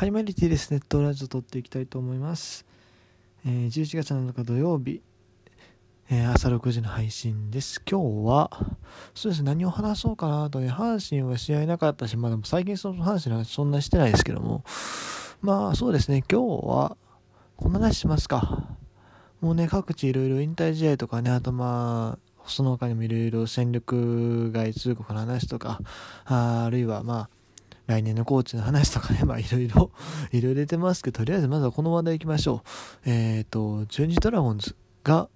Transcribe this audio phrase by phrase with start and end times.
[0.00, 0.70] はい、マリティです。
[0.70, 2.64] ネットラジオ撮っていきたいと思います。
[3.44, 5.02] えー、11月7日土曜日、
[6.08, 7.82] えー、朝6時の配信です。
[7.86, 8.50] 今日は、
[9.14, 14.64] そうですね、何を話そうかなとね、阪神は試合なかったし、まあでも最近その阪神の話そんなしてないですけども、
[15.42, 16.96] まあそうですね、今日は、
[17.58, 18.78] こんな話しますか。
[19.42, 25.82] もうね、各地いろいろ引退試合とかね、あとまあ、その他にもいろいろ戦力外通告の話とか、
[26.24, 27.39] ああるいはまあ、
[27.90, 29.90] 来年のコーチの話とかね、まあいろいろ、
[30.30, 33.10] いろいろ出てますけど、とりあえずまずはこの話題行きましょう。
[33.10, 35.28] えっ、ー、と、中日ドラゴンズが、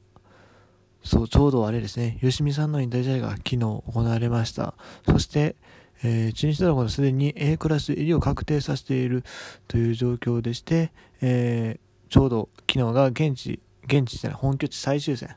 [1.02, 4.74] そう、ちょうどあれですね、吉見さんの引退試合が昨日行われました。
[5.04, 5.56] そして、
[6.04, 9.24] えー、中日ドラゴンズすでに A クラス入りを確定させている
[9.66, 15.34] という状況でして、えー、ちょうど昨日が現地、現地じゃない、本拠地最終戦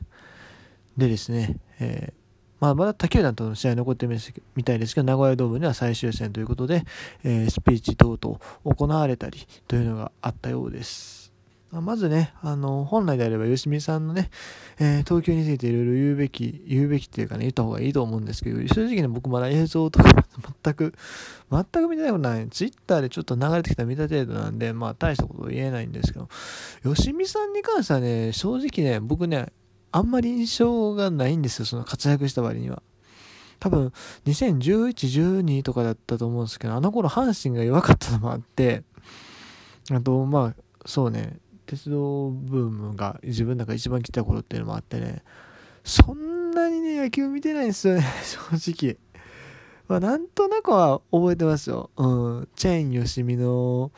[0.96, 2.17] でですね、えー
[2.60, 4.16] まあ、まだ他球団との試合残ってる
[4.56, 6.84] みたいですけど、名古屋ドームには最終戦ということで、
[7.24, 11.18] えー、スピーチ等々行われたりというのがあったようです。
[11.70, 14.30] まずね、あの、本来であれば、吉見さんのね、
[14.78, 20.10] えー、東京についていろいろ言うべき、言うべきっていうかね、言った方がいいと思うんですけど、正直ね、僕まだ映像とか
[20.62, 20.94] 全く、
[21.50, 22.48] 全く見たことない。
[22.48, 26.28] ツイッターでちょっと流れてきた見た程度なんで、まあ、大したことは言えないんですけど、
[26.84, 29.52] 吉見さんに関してはね、正直ね、僕ね、
[29.92, 32.82] あんまり印象がないんですよ、その活躍した割には。
[33.60, 33.92] 多分、
[34.26, 38.84] 2011、12とかだったと思うんですけど、あの頃阪神が弱かったのもあって、
[39.90, 45.22] あと、まあ、そうね、鉄道ブームが自分の中一番来た頃っていうのもあってね、
[45.84, 48.96] そんなにね、野球見てないんですよね、 正直。
[49.88, 51.90] まあ、なんとなくは覚えてますよ。
[51.96, 52.48] うん。
[52.54, 53.90] チェーン吉見の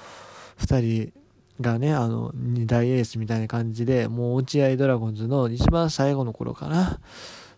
[0.59, 1.20] 2人
[1.61, 7.01] がね、あの、二大エースみたいな感じで、もう落合ドラゴンズの一番最後の頃かな。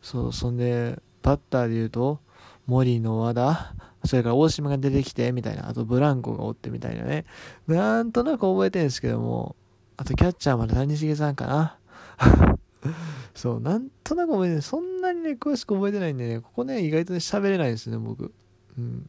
[0.03, 2.21] そう、そんで、バッターで言うと、
[2.67, 7.25] 森の和田、それから大島が出てきて、みたいな、あとブランコがおってみたいなね。
[7.69, 9.55] なんとなく覚えてるんですけども、
[9.97, 11.79] あとキャッチャーまで谷繁さんかな。
[13.35, 14.63] そう、なんとなく覚えてない。
[14.63, 18.33] そんなにね、詳しく覚えてないんでね、ここね、意外とね、喋れないですね、僕。
[18.77, 19.09] うん。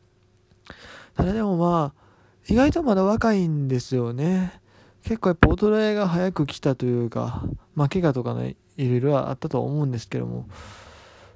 [1.16, 2.04] ただでもまあ、
[2.48, 4.62] 意外とまだ若いんですよね。
[5.04, 7.44] 結構やっぱ衰えが早く来たというか、
[7.76, 10.48] まあ、怪我とかね、いろいろあったとは思うんですけども、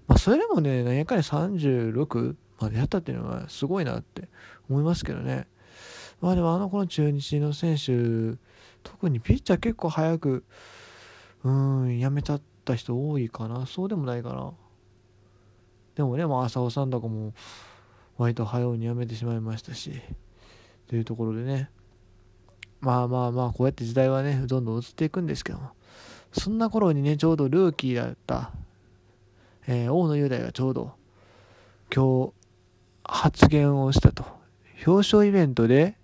[0.08, 4.30] まあ、それでもね、何やかんや36までやったっていうのはすごいなって
[4.70, 5.48] 思いますけどね。
[6.22, 8.38] まあでもあの子の中日の選手、
[8.84, 10.46] 特にピッチャー結構早く、
[11.44, 13.66] うん、辞めちゃった人多いかな。
[13.66, 14.54] そうでもないかな。
[15.96, 17.34] でもね、まあ、浅尾さんとかも、
[18.18, 19.92] 割と早うに辞めてしまいましたし、
[20.88, 21.70] というところでね、
[22.80, 25.72] まあまあまあ、こうやって時代はね、どんどん移っていくんですけども、
[26.32, 28.52] そんな頃にね、ちょうどルーキーだった、
[29.68, 30.94] えー、大野雄大がちょうど、
[31.94, 32.34] 今日、
[33.04, 34.26] 発言をしたと。
[34.86, 35.96] 表彰イベントで、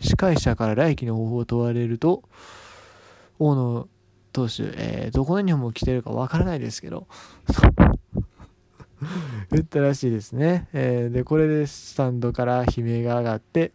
[0.00, 2.22] 司会者から来季の方法を問われると、
[3.38, 3.88] 大野
[4.32, 7.06] 投手、えー、どこの日本も来てるかわからないですけど、
[9.50, 10.68] 言ったらしいですね。
[10.72, 13.72] えー、で、これでスタンドから悲鳴が上がって、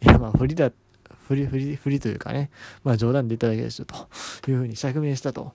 [0.00, 0.87] いや、まあ、不利だった。
[1.28, 2.50] 振り、振り、振りというかね、
[2.84, 5.52] まあ冗談で言っただけですよというふうに釈明したと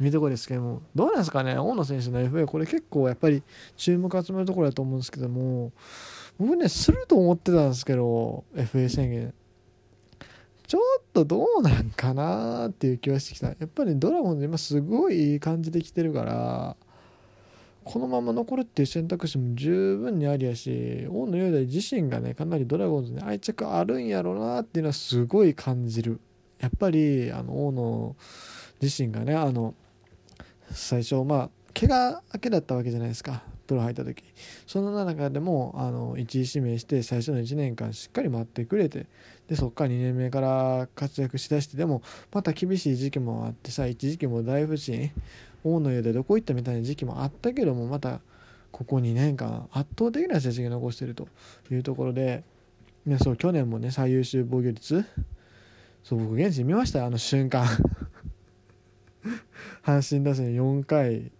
[0.00, 3.42] いうところですけども、どうなんですかね、大野選手の FA、これ結構やっぱり
[3.76, 5.72] 注目集めるところだと思うんですけども、
[6.38, 9.34] 僕ね、すると思ってたんですけど、FA 宣言。
[10.66, 13.48] ちょっとどうなんかなっていう気はしてきた。
[13.48, 16.76] やっぱりドラゴンズ今すごいいい感じで来てるから、
[17.84, 26.20] このまま残るっていう選択肢も十分にありやし大野雄大自身がねかなりドラゴンズに愛着あるんやろうなっていうのはすごい感じる。
[26.60, 28.16] やっぱりあの大野
[28.82, 29.74] 自身がねあの
[30.70, 33.42] 最初まあ怪我明けだったわけじゃないですか。
[33.66, 34.24] プロ入った時。
[34.66, 39.06] その中でもあの1位指名して最初の1年間しっかり待ってくれて。
[39.48, 45.10] でそっから2年目から活躍しだしてでもまた厳しい時期もあってさ一時期も大不振。
[45.64, 48.20] 大野湯でどこ行ったみたいな時期もあったけどもまた
[48.70, 51.28] ここ2年間圧倒的な成績を残していると
[51.70, 52.44] いうところで、
[53.04, 55.04] ね、そう去年もね最優秀防御率。
[56.02, 57.66] そう僕現地見ましたあの瞬間。
[59.84, 61.30] 阪神打線4回、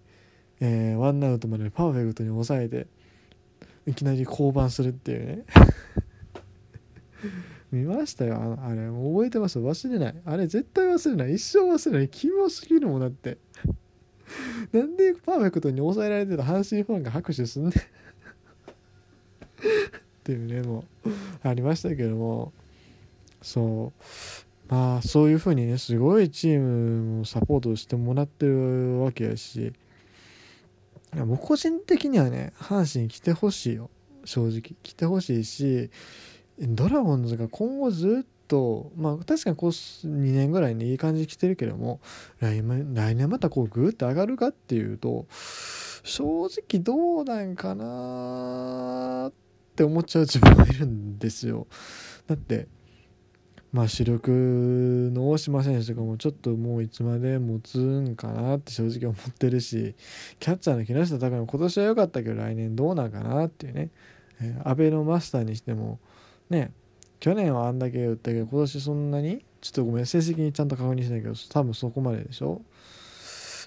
[0.61, 2.87] えー、ワンアウトまでパーフェクトに抑えて
[3.87, 5.45] いきなり降板するっていうね。
[7.73, 8.89] 見ましたよあれ。
[8.89, 10.15] 覚えてます忘れない。
[10.25, 11.37] あれ絶対忘れない。
[11.37, 12.09] 一生忘れない。
[12.09, 13.39] キモすぎるもんだって。
[14.73, 17.73] なんでパーフェクトに抑えられてた阪神ファンが拍手すんねん。
[17.75, 17.75] っ
[20.25, 21.11] ていうねもう
[21.43, 22.53] ありましたけども。
[23.43, 23.93] そ
[24.69, 24.73] う。
[24.73, 29.73] まあそういうふうにねすごいチームもサポートしてもらってるわけやし。
[31.15, 33.91] もう個人的にはね阪神来てほしいよ。
[34.25, 34.76] 正直。
[34.83, 35.91] 来てほしいし
[36.61, 42.00] ドラゴンズが今後ずっとまあ確かにこう2年ぐらいにいい感じに来てるけども
[42.41, 49.32] 来来年またこうグーって上がるかっていうと正直どうなんかなっ
[49.76, 51.69] て思っちゃう自分がいるんですよ。
[52.26, 52.67] だって
[53.73, 59.94] まあ主力の大島選手とかもちょっともういつまで持つんかなって正直思ってるし
[60.41, 63.91] キャッチャーの木下拓も今年は良かったけど来年どうなんかなっていうね、
[64.41, 66.00] えー、安倍のマスターにしても
[66.49, 66.73] ね
[67.21, 69.45] 去年はあんだけ打ったけど今年そんなに？
[69.61, 72.63] ちょっとごめん成績にちゃんと確認しないけど多分そこまででしょ？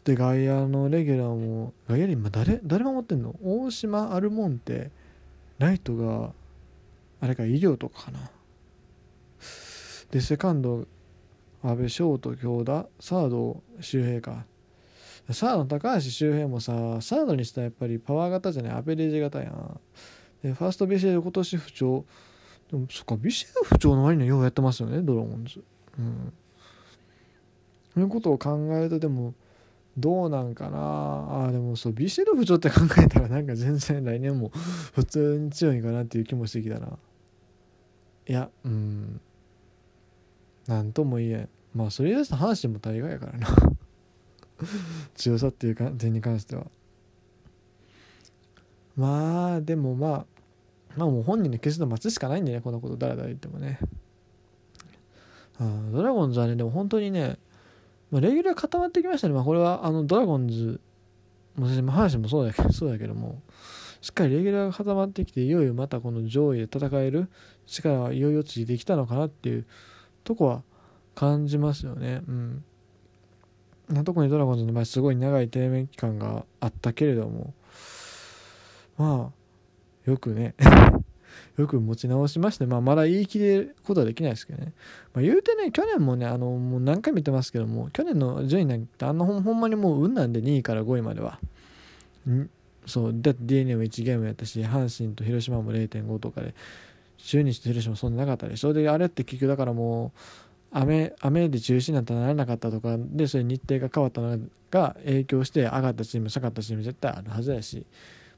[0.03, 2.59] で外野のレギュラーも外野に今誰？
[2.63, 3.35] 誰守ってんの？
[3.43, 4.89] 大島アルモンテ
[5.59, 6.31] ライトが
[7.21, 8.19] あれか医療とかかな。
[10.09, 10.87] でセカンド
[11.63, 14.45] 安倍翔と京田サード周平か。
[15.31, 18.71] サード高橋周平もさサードにしたらやっぱりパワー型じゃない？
[18.73, 19.79] アベレージ型やん。
[20.43, 22.05] でファーストビシエド今年不調。
[22.73, 25.63] でもそっかビシエド不調の割にはようやってますよねドラゴンズ。
[25.99, 26.33] うん。
[27.93, 29.35] そういうことを考えるとでも
[29.95, 31.45] どうなんかな。
[31.45, 34.49] あでもそうビシエド不調って考えたらなんか全然来年も
[34.95, 36.97] 普通に強いかなっていう気もしてきたな。
[38.27, 39.21] いやうん。
[40.65, 41.49] なんとも言えん。
[41.75, 43.47] まあそれ言い出した話も大概やからな。
[45.13, 46.65] 強さっていう点に関しては。
[48.95, 50.32] まあでもまあ
[50.95, 53.79] まあもう本人の決断待つしかないんでねこんなこと誰々言ってもね
[55.59, 57.37] あドラゴンズはねでも本当にね
[58.13, 59.33] まあ、レギュラー固まってきましたね。
[59.33, 60.79] まあ、これはあのドラゴンズ
[61.57, 63.41] も話もそうだけどそうだけども
[64.01, 67.27] しっかりレギュラーが固まってきていよいよまたこの上位で戦える
[67.65, 69.65] 力はいよいよついてきたのかなっていう
[70.23, 70.61] とこは
[71.15, 72.21] 感じますよね。
[72.27, 72.63] うん。
[74.05, 77.53] 特にドラゴンズの場合すごい長い低迷期間があったけれども
[78.97, 79.42] まあ
[80.05, 80.55] よくね
[81.57, 84.73] よく持ち直しまして、まあ、まだ言い切れることはできないですけどね。
[85.13, 91.39] まあ、言うてね、去年もね、あの、もう何回も言ってますけども、去年の順位なんて、あのほんまにもう運なんで2位から5位までは。
[92.29, 92.49] ん？
[92.85, 96.53] そう、だって DNA も1ゲームやったし、阪神と広島も0.5とかで、
[97.17, 98.73] 中日と広島そんななかったでしょ。
[98.73, 100.19] で、あれって結局だからもう、
[100.73, 104.39] 雨雨で中止になったらならなかったとかでそれ日程が変わったの
[104.71, 107.85] が影響して上がったチーム下がったチーム絶対あるはずやし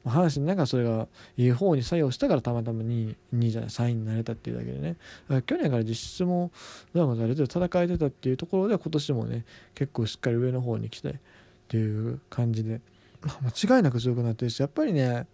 [0.09, 1.07] 話の中それが
[1.37, 4.97] いい方に作用したからたまたま2位 ,2 じゃない3位になれたっていうだけでね。
[5.43, 6.51] 去年から実質も
[6.93, 11.13] ドラゴンズある程度戦えてたっていうところで今年もね結構しっかり上の方に来てっ
[11.67, 12.81] ていう感じで、
[13.67, 15.27] 間違いなく強くなってるしやっぱりね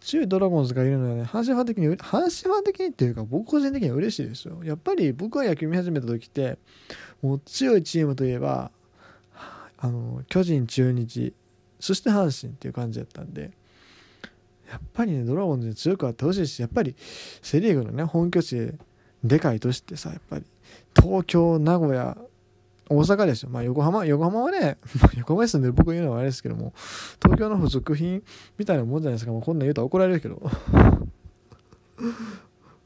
[0.00, 4.60] 強いドラゴンズがいるのはね阪神ファン的に阪神ファン的にっていうか僕個人的には嬉しいですよ。
[4.64, 6.58] やっぱり僕が野球見始めた時って
[7.20, 8.70] もう強いチームといえば
[9.78, 11.34] あの巨人中日
[11.80, 13.50] そして阪神っていう感じだったんで
[14.72, 16.96] やっぱりねドラゴンズに強くあってほしいしやっぱり
[17.42, 18.74] セ・リーグのね本拠地で
[19.22, 20.44] でかい都市ってさやっぱり
[20.96, 22.16] 東京名古屋
[22.88, 23.50] 大阪ですよ。
[23.50, 24.76] まあ横浜、横浜はね、
[25.16, 26.74] 横浜に住んでる僕言うのはあれですけども、
[27.22, 28.22] 東京の付属品
[28.58, 29.32] みたいなもんじゃないですか。
[29.32, 30.42] もうこんなん言うと怒られるけど。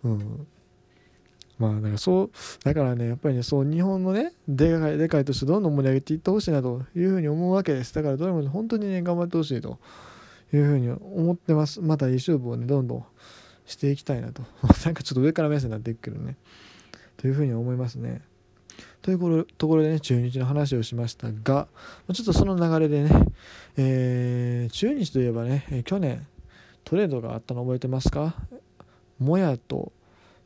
[0.05, 0.47] うん。
[1.59, 2.31] まあだからそう、
[2.63, 7.95] だからね、やっぱりね、そう日本のね、でかい、でかいとしてどんどん盛り上げていってほしいなというふうに思うわけです。
[7.95, 9.79] だからどれも本当にね、頑張ってほしいと。
[10.53, 11.81] いうふうに思ってます。
[11.81, 13.07] また YouTube をね、どんどん
[13.65, 14.43] していきたいなと。
[14.85, 16.37] なんかちょっと上から目線になっていくけどね。
[17.17, 18.23] というふうに思いますね。
[19.03, 21.69] というところでね、中日の話をしましたが、
[22.13, 23.27] ちょっとその流れでね、
[23.77, 26.27] えー、中日といえばね、去年
[26.85, 28.35] トレードがあったの覚えてますか？
[29.19, 29.93] もやと、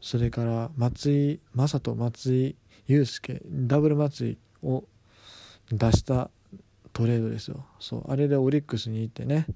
[0.01, 4.85] それから松井正人、松井祐介、ダブル松井を
[5.71, 6.31] 出した
[6.93, 7.65] トレードですよ。
[7.79, 9.47] そう、あれでオリックスに行ってね、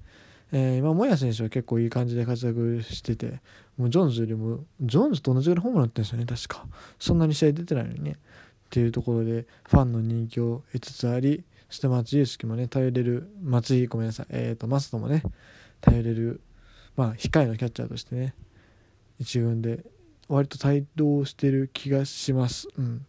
[0.51, 3.41] えー、今、モヤ選手は結構いい感じで活躍してて、
[3.77, 6.67] もうジョーンズよりも、ジョーンズと同じぐらいホームラン打ってるんですよね、確か。
[6.99, 8.11] そんなに試合出てないのにね。
[8.11, 15.23] っていうところで、ファンの人気を得つつあり、そして松井裕樹もね、頼れる、松井、ごめんなさい、えっ、ー、と、マストもね、
[15.81, 16.41] 頼れる、
[16.95, 18.33] まあ、控えのキャッチャーとしてね、
[19.19, 19.83] 一軍で、
[20.27, 22.67] 割と帯同してる気がします。
[22.77, 23.05] うん。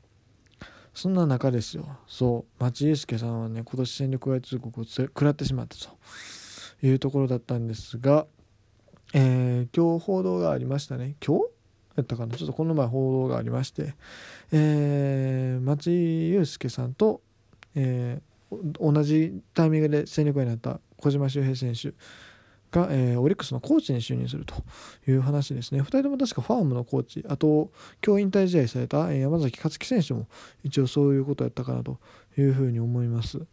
[0.94, 1.86] そんな中ですよ。
[2.06, 5.90] そう、町井祐介さんはね、今年戦力外通告を食らってしまったと。
[6.82, 8.26] いうところだったんですが、
[9.14, 11.44] えー、今日報道がありましたね今日？
[11.96, 12.36] やったかな？
[12.36, 13.94] ちょっとこの前報道がありまして、
[14.52, 17.22] えー、松井裕介さんと、
[17.74, 21.94] えー、同じタイミングで戦力になった小島周平選手
[22.70, 24.54] が、えー、オリックスのコーチに就任すると
[25.08, 25.80] いう話ですね。
[25.80, 27.70] 2人とも確かファームのコーチ、あと、
[28.04, 30.26] 今日引退試合された山崎克樹選手も
[30.64, 31.98] 一応そういうことやったかなと
[32.36, 33.46] いうふうに思います。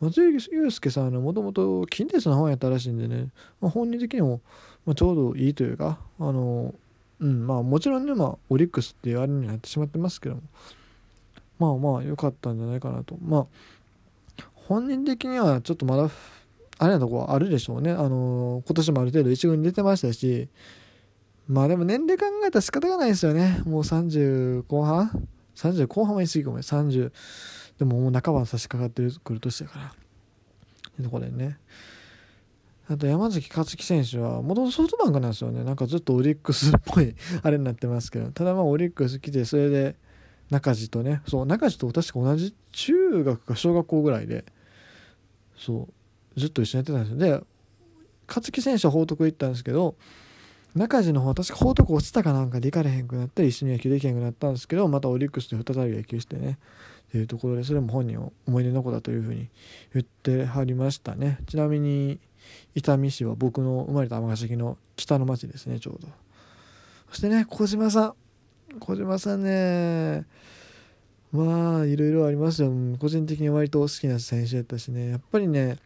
[0.00, 3.28] 松井裕介さんはもともと近鉄の本やったらしいんでね、
[3.60, 4.40] まあ、本人的にも、
[4.86, 6.74] まあ、ちょうどいいというか、あの、
[7.20, 10.42] うんまあもちろんねまあオリックスっていうあれになってしまってますけども
[11.58, 13.16] まあまあ良かったんじゃないかなと。
[13.22, 13.46] まあ
[14.54, 16.08] 本人的にはちょっとまだ
[16.78, 17.90] あれなとこはあるでしょうね。
[17.90, 20.48] あの今年もある程度一軍に出てましたし
[21.46, 23.60] まあでも年齢考えたら仕方がないですよね。
[23.66, 26.56] もう30後半？30後半は言い過ぎかも。
[26.56, 27.12] ね30
[27.80, 29.86] でももう半ば差し掛かってくる年だから。
[29.86, 29.90] っ
[30.96, 31.56] てところでね。
[32.90, 35.64] あと山崎勝樹選手はもともとソフトバンクなんですよね。
[35.64, 38.30] なんかずっとオリックスっぽい あれになってますけど。
[38.32, 39.96] ただまあオリックス来てそれで
[40.50, 41.22] 中地とね。
[41.26, 44.44] そう中地と確か同じ中学か小学校ぐらいで。
[45.56, 45.88] そ
[46.36, 47.38] うずっと一緒にやってたんですよ。
[47.40, 47.44] で
[48.28, 49.96] 勝木選手は報徳行ったんですけど
[50.74, 56.58] 中地の方は確か報徳落ちたかなんかで行かれへんくなったり一緒に野球できへんくなったんですけどまたオリックスで再び野球してね。
[57.10, 59.48] っていうところでそれも本人は思い出の子だというふうに
[59.92, 61.38] 言ってはりましたね。
[61.48, 62.20] ちなみに
[62.76, 66.06] 伊丹市は僕の生まれた尼崎の北の町ですねちょうど。
[67.10, 68.14] そしてね小島さん。
[68.78, 70.24] 小島さんね。
[71.32, 72.70] まあいろいろありますよ。
[73.00, 75.10] 個人的に割と好きな選手やったしね。
[75.10, 75.78] やっぱりね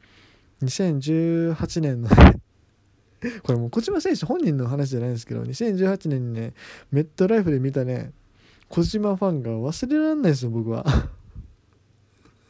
[0.62, 2.10] 2018年の
[3.44, 6.52] これもう小島選手本人の話じゃないんですけど2018年にね
[6.90, 8.12] メットライフで見たね
[8.68, 10.84] 小島ファンが忘れられないですよ僕は。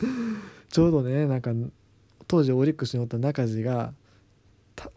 [0.69, 1.53] ちょうどねなんか
[2.27, 3.95] 当時オリックスにおった中地が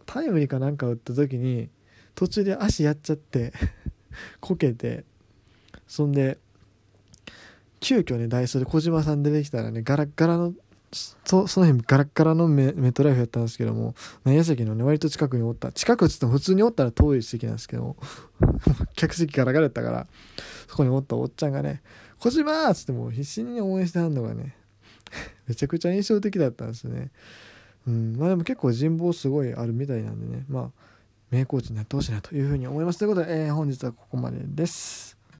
[0.06, 1.68] タイムリーかなんか打った時に
[2.14, 3.52] 途中で足やっちゃって
[4.40, 5.04] こけて
[5.86, 6.38] そんで
[7.80, 10.54] 急遽ねダイソーで小島さん出てきたらねガラッガラの
[10.90, 17.96] そその辺ガラッガラのメメットライフやったんですけども内野席のね割と近くにおった近くっつっても普通におったら遠い席なんですけども
[18.96, 20.06] 客席ガラガラやったから
[20.66, 21.82] そこにおったおっちゃんがね
[22.18, 24.56] 「小島!」っつってもう必死に応援してはんのがね
[25.46, 27.10] めちゃくちゃ印象的だったんですね。
[27.86, 30.70] うん、まあでも結構人望すごいあるみたいなんでね、まあ、
[31.30, 32.98] 名コーチになってほしいなというふうに思います。
[32.98, 35.17] ということで、えー、本日はここまでです。